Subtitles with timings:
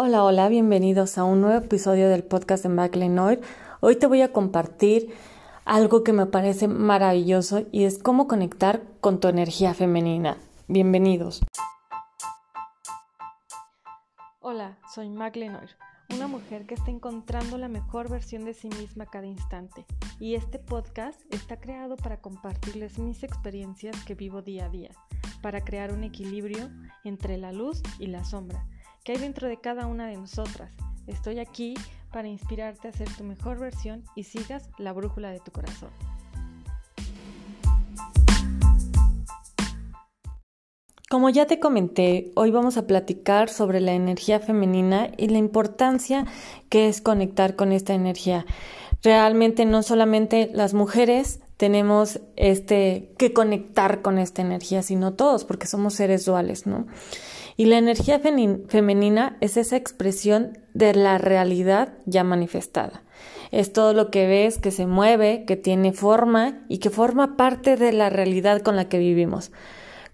[0.00, 3.40] Hola, hola, bienvenidos a un nuevo episodio del podcast de McLean
[3.80, 5.12] Hoy te voy a compartir
[5.64, 10.36] algo que me parece maravilloso y es cómo conectar con tu energía femenina.
[10.68, 11.40] Bienvenidos.
[14.38, 15.58] Hola, soy McLean
[16.14, 19.84] una mujer que está encontrando la mejor versión de sí misma cada instante.
[20.20, 24.90] Y este podcast está creado para compartirles mis experiencias que vivo día a día,
[25.42, 26.70] para crear un equilibrio
[27.02, 28.64] entre la luz y la sombra
[29.08, 30.70] que hay dentro de cada una de nosotras.
[31.06, 31.72] Estoy aquí
[32.12, 35.88] para inspirarte a ser tu mejor versión y sigas la brújula de tu corazón.
[41.08, 46.26] Como ya te comenté, hoy vamos a platicar sobre la energía femenina y la importancia
[46.68, 48.44] que es conectar con esta energía.
[49.02, 55.66] Realmente no solamente las mujeres tenemos este que conectar con esta energía, sino todos, porque
[55.66, 56.86] somos seres duales, ¿no?
[57.58, 63.02] Y la energía femenina es esa expresión de la realidad ya manifestada.
[63.50, 67.76] Es todo lo que ves, que se mueve, que tiene forma y que forma parte
[67.76, 69.50] de la realidad con la que vivimos.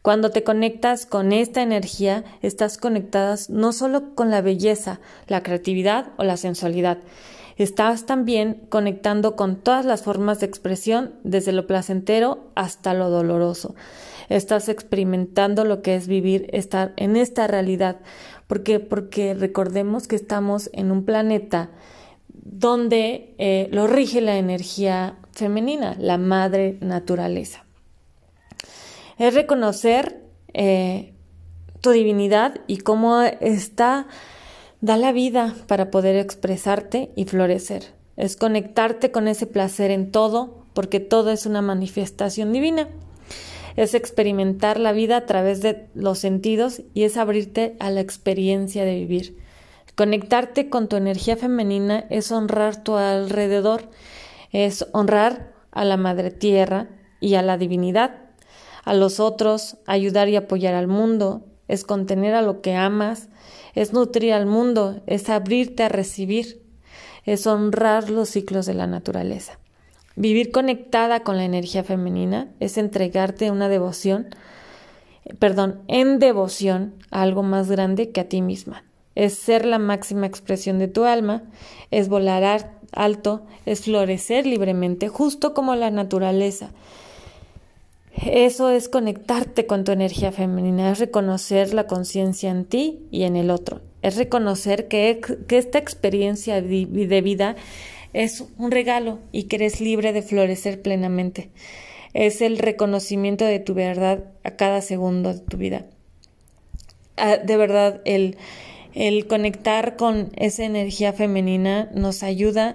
[0.00, 6.12] Cuando te conectas con esta energía, estás conectadas no solo con la belleza, la creatividad
[6.16, 6.96] o la sensualidad,
[7.56, 13.74] estás también conectando con todas las formas de expresión, desde lo placentero hasta lo doloroso
[14.28, 18.00] estás experimentando lo que es vivir, estar en esta realidad.
[18.46, 18.80] ¿Por qué?
[18.80, 21.70] Porque recordemos que estamos en un planeta
[22.28, 27.64] donde eh, lo rige la energía femenina, la madre naturaleza.
[29.18, 31.14] Es reconocer eh,
[31.80, 34.06] tu divinidad y cómo está,
[34.84, 37.94] da la vida para poder expresarte y florecer.
[38.16, 42.88] Es conectarte con ese placer en todo, porque todo es una manifestación divina
[43.76, 48.84] es experimentar la vida a través de los sentidos y es abrirte a la experiencia
[48.84, 49.38] de vivir.
[49.96, 53.88] Conectarte con tu energía femenina es honrar tu alrededor,
[54.52, 56.88] es honrar a la Madre Tierra
[57.20, 58.16] y a la divinidad,
[58.84, 63.28] a los otros, ayudar y apoyar al mundo, es contener a lo que amas,
[63.74, 66.62] es nutrir al mundo, es abrirte a recibir,
[67.24, 69.58] es honrar los ciclos de la naturaleza.
[70.16, 74.28] Vivir conectada con la energía femenina es entregarte una devoción,
[75.38, 78.84] perdón, en devoción a algo más grande que a ti misma.
[79.16, 81.42] Es ser la máxima expresión de tu alma,
[81.90, 86.70] es volar alto, es florecer libremente, justo como la naturaleza.
[88.22, 93.34] Eso es conectarte con tu energía femenina, es reconocer la conciencia en ti y en
[93.34, 97.56] el otro, es reconocer que, esta experiencia de vida
[98.12, 101.50] es un regalo y que eres libre de florecer plenamente.
[102.14, 105.86] Es el reconocimiento de tu verdad a cada segundo de tu vida.
[107.16, 108.36] Ah, de verdad, el,
[108.94, 112.74] el conectar con esa energía femenina nos ayuda a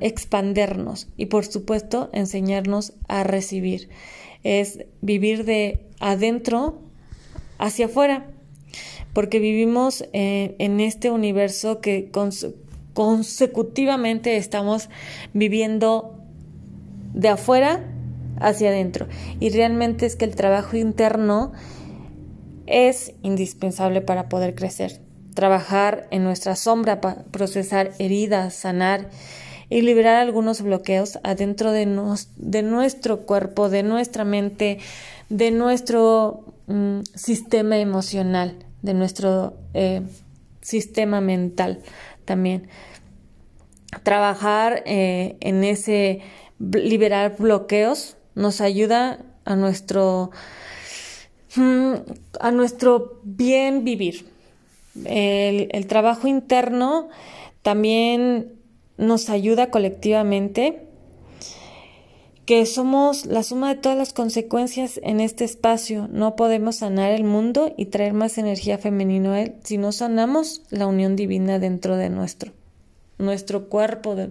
[0.00, 3.88] expandernos y por supuesto enseñarnos a recibir.
[4.42, 6.80] Es vivir de adentro
[7.58, 8.26] hacia afuera,
[9.12, 12.10] porque vivimos eh, en este universo que,
[12.94, 14.90] consecutivamente estamos
[15.32, 16.18] viviendo
[17.14, 17.88] de afuera
[18.40, 19.06] hacia adentro.
[19.40, 21.52] Y realmente es que el trabajo interno
[22.66, 25.00] es indispensable para poder crecer.
[25.34, 29.08] Trabajar en nuestra sombra procesar heridas, sanar
[29.70, 31.86] y liberar algunos bloqueos adentro de,
[32.36, 34.78] de nuestro cuerpo, de nuestra mente,
[35.30, 40.02] de nuestro mm, sistema emocional, de nuestro eh,
[40.60, 41.80] sistema mental
[42.26, 42.68] también.
[44.02, 46.20] Trabajar eh, en ese
[46.58, 50.30] liberar bloqueos nos ayuda a nuestro
[51.56, 51.94] mm,
[52.40, 54.31] a nuestro bien vivir.
[55.04, 57.08] El, trabajo interno
[57.62, 58.52] también
[58.98, 60.86] nos ayuda colectivamente
[62.44, 66.08] que somos la suma de todas las consecuencias en este espacio.
[66.10, 70.62] No podemos sanar el mundo y traer más energía femenina a él si no sanamos
[70.70, 72.52] la unión divina dentro de nuestro,
[73.18, 74.30] nuestro cuerpo, de,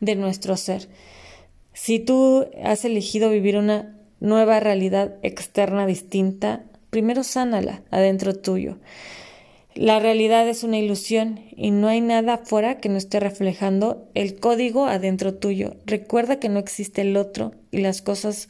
[0.00, 0.88] de nuestro ser.
[1.72, 8.78] Si tú has elegido vivir una nueva realidad externa distinta, primero sánala adentro tuyo.
[9.74, 14.34] La realidad es una ilusión y no hay nada afuera que no esté reflejando el
[14.40, 15.76] código adentro tuyo.
[15.86, 18.48] Recuerda que no existe el otro y las cosas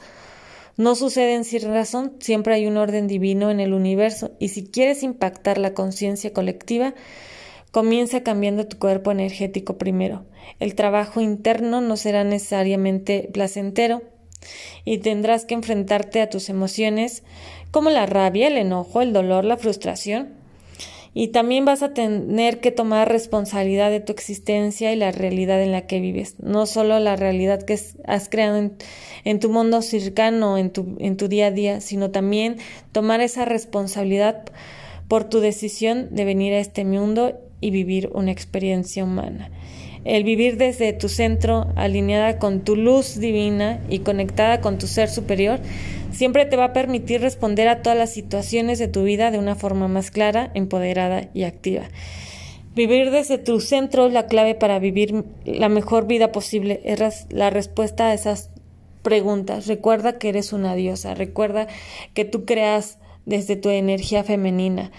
[0.78, 5.02] no suceden sin razón, siempre hay un orden divino en el universo y si quieres
[5.02, 6.94] impactar la conciencia colectiva,
[7.70, 10.24] comienza cambiando tu cuerpo energético primero.
[10.58, 14.02] El trabajo interno no será necesariamente placentero
[14.86, 17.24] y tendrás que enfrentarte a tus emociones
[17.70, 20.39] como la rabia, el enojo, el dolor, la frustración
[21.12, 25.72] y también vas a tener que tomar responsabilidad de tu existencia y la realidad en
[25.72, 28.70] la que vives, no solo la realidad que has creado
[29.24, 32.58] en, tu mundo cercano, en tu, en tu día a día, sino también
[32.92, 34.44] tomar esa responsabilidad
[35.08, 39.50] por tu decisión de venir a este mundo y vivir una experiencia humana.
[40.04, 45.10] El vivir desde tu centro, alineada con tu luz divina y conectada con tu ser
[45.10, 45.60] superior,
[46.10, 49.56] siempre te va a permitir responder a todas las situaciones de tu vida de una
[49.56, 51.82] forma más clara, empoderada y activa.
[52.74, 56.80] Vivir desde tu centro es la clave para vivir la mejor vida posible.
[56.84, 58.50] Es la respuesta a esas
[59.02, 59.66] preguntas.
[59.66, 61.14] Recuerda que eres una diosa.
[61.14, 61.66] Recuerda
[62.14, 64.92] que tú creas desde tu energía femenina.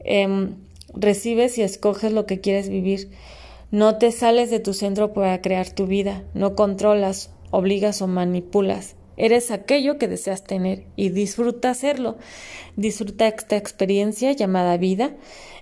[0.00, 0.54] Em,
[0.94, 3.10] recibes y escoges lo que quieres vivir.
[3.70, 6.22] No te sales de tu centro para crear tu vida.
[6.34, 8.94] No controlas, obligas o manipulas.
[9.16, 12.16] Eres aquello que deseas tener y disfruta hacerlo.
[12.76, 15.16] Disfruta esta experiencia llamada vida.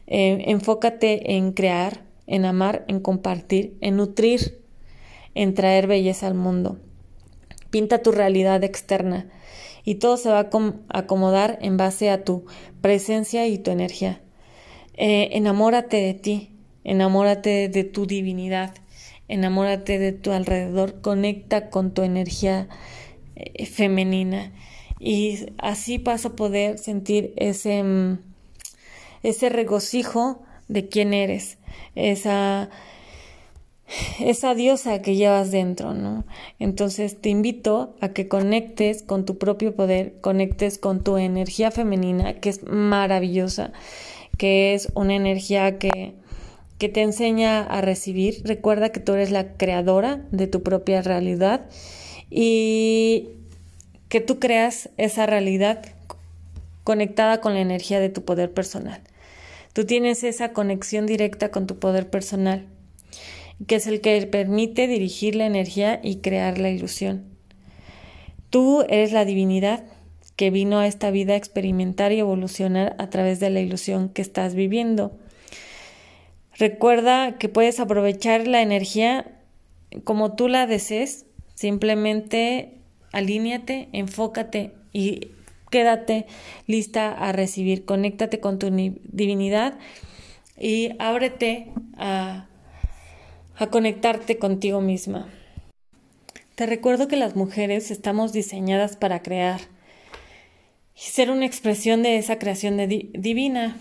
[0.07, 4.61] Eh, enfócate en crear, en amar, en compartir, en nutrir,
[5.35, 6.79] en traer belleza al mundo.
[7.71, 9.31] Pinta tu realidad externa
[9.85, 12.45] y todo se va a acomodar en base a tu
[12.81, 14.21] presencia y tu energía.
[14.95, 16.54] Eh, enamórate de ti,
[16.85, 18.75] enamórate de tu divinidad,
[19.29, 22.69] enamórate de tu alrededor, conecta con tu energía
[23.37, 24.53] eh, femenina.
[25.01, 28.19] Y así vas a poder sentir ese, mm,
[29.23, 31.59] ese regocijo de quién eres,
[31.95, 32.71] esa,
[34.21, 36.25] esa diosa que llevas dentro, ¿no?
[36.59, 42.35] Entonces te invito a que conectes con tu propio poder, conectes con tu energía femenina,
[42.35, 43.73] que es maravillosa,
[44.39, 46.15] que es una energía que,
[46.85, 48.43] que te enseña a recibir.
[48.45, 51.65] Recuerda que tú eres la creadora de tu propia realidad
[52.29, 53.31] y
[54.11, 55.83] que tú creas esa realidad
[56.83, 59.01] conectada con la energía de tu poder personal.
[59.73, 62.67] Tú tienes esa conexión directa con tu poder personal,
[63.67, 67.25] que es el que permite dirigir la energía y crear la ilusión.
[68.51, 69.85] Tú eres la divinidad
[70.37, 74.21] que vino a esta vida a experimentar y evolucionar a través de la ilusión que
[74.21, 75.17] estás viviendo.
[76.57, 79.27] Recuerda que puedes aprovechar la energía
[80.05, 82.79] como tú la desees Simplemente
[83.13, 85.29] alíñate, enfócate y
[85.71, 86.27] quédate
[86.67, 87.85] lista a recibir.
[87.85, 89.79] Conéctate con tu divinidad
[90.59, 92.49] y ábrete a,
[93.57, 95.29] a conectarte contigo misma.
[96.57, 99.61] Te recuerdo que las mujeres estamos diseñadas para crear
[100.97, 103.77] y ser una expresión de esa creación divina.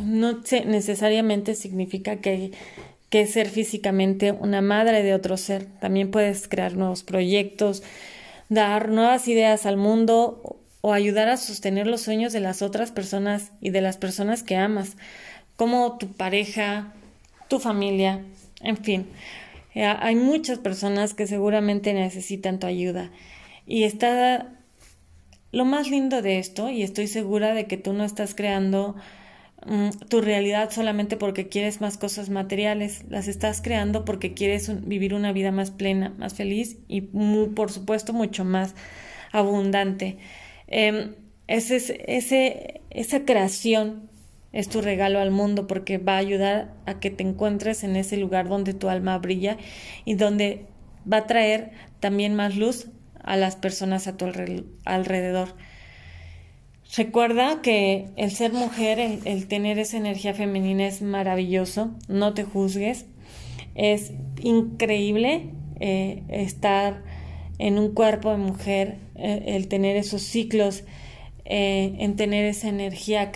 [0.00, 2.52] No necesariamente significa que
[3.10, 5.66] que ser físicamente una madre de otro ser.
[5.80, 7.82] También puedes crear nuevos proyectos,
[8.48, 13.52] dar nuevas ideas al mundo o ayudar a sostener los sueños de las otras personas
[13.60, 14.96] y de las personas que amas,
[15.56, 16.92] como tu pareja,
[17.48, 18.22] tu familia,
[18.60, 19.06] en fin.
[19.74, 23.10] Eh, hay muchas personas que seguramente necesitan tu ayuda.
[23.66, 24.52] Y está
[25.52, 28.96] lo más lindo de esto, y estoy segura de que tú no estás creando
[30.08, 35.32] tu realidad solamente porque quieres más cosas materiales, las estás creando porque quieres vivir una
[35.32, 38.74] vida más plena, más feliz y por supuesto mucho más
[39.32, 40.18] abundante.
[40.68, 44.08] Ese, ese, esa creación
[44.52, 48.16] es tu regalo al mundo porque va a ayudar a que te encuentres en ese
[48.16, 49.58] lugar donde tu alma brilla
[50.04, 50.66] y donde
[51.10, 52.88] va a traer también más luz
[53.22, 54.26] a las personas a tu
[54.84, 55.48] alrededor.
[56.96, 63.04] Recuerda que el ser mujer, el, tener esa energía femenina es maravilloso, no te juzgues,
[63.74, 67.02] es increíble eh, estar
[67.58, 70.84] en un cuerpo de mujer, eh, el tener esos ciclos,
[71.44, 73.30] eh, en tener esa energía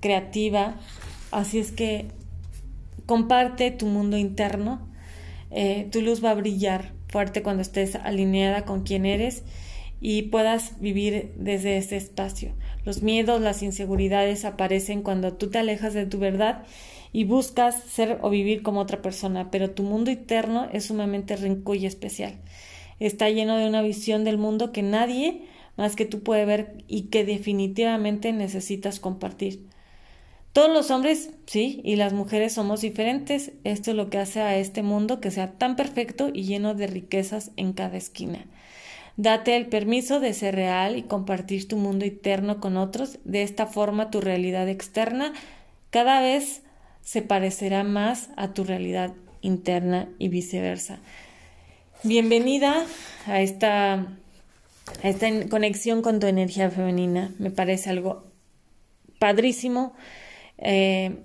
[0.00, 0.80] creativa,
[1.30, 2.06] así es que
[3.04, 4.80] comparte tu mundo interno,
[5.90, 9.44] tu luz va a brillar fuerte cuando estés alineada con quien eres
[10.06, 12.52] y puedas vivir desde ese espacio.
[12.84, 16.64] Los miedos, las inseguridades aparecen cuando tú te alejas de tu verdad
[17.14, 21.74] y buscas ser o vivir como otra persona, pero tu mundo interno es sumamente rico
[21.74, 22.34] y especial.
[23.00, 25.46] Está lleno de una visión del mundo que nadie
[25.78, 29.64] más que tú puede ver y que definitivamente necesitas compartir.
[30.52, 33.52] Todos los hombres, sí, y las mujeres somos diferentes.
[33.64, 36.88] Esto es lo que hace a este mundo que sea tan perfecto y lleno de
[36.88, 38.44] riquezas en cada esquina.
[39.16, 43.18] Date el permiso de ser real y compartir tu mundo interno con otros.
[43.24, 45.32] De esta forma tu realidad externa
[45.90, 46.62] cada vez
[47.02, 50.98] se parecerá más a tu realidad interna y viceversa.
[52.02, 52.84] Bienvenida
[53.26, 54.08] a esta,
[55.48, 57.32] conexión con tu energía femenina.
[57.38, 58.24] Me parece algo
[59.20, 59.94] padrísimo.
[60.58, 61.20] Eh,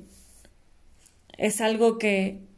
[1.37, 2.48] es algo que